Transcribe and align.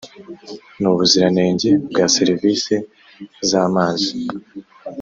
n 0.79 0.83
ubuziranenge 0.91 1.69
bwa 1.89 2.05
serivisi 2.15 2.75
z 3.49 3.51
amazi 3.65 4.09